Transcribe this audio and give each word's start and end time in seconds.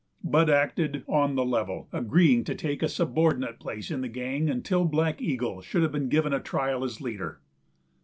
Bud 0.23 0.49
acted 0.49 1.03
"on 1.05 1.35
the 1.35 1.45
level," 1.45 1.87
agreeing 1.93 2.43
to 2.45 2.55
take 2.55 2.81
a 2.81 2.89
subordinate 2.89 3.59
place 3.59 3.91
in 3.91 4.01
the 4.01 4.07
gang 4.07 4.49
until 4.49 4.83
Black 4.83 5.21
Eagle 5.21 5.61
should 5.61 5.83
have 5.83 5.91
been 5.91 6.09
given 6.09 6.33
a 6.33 6.39
trial 6.39 6.83
as 6.83 7.01
leader. 7.01 7.39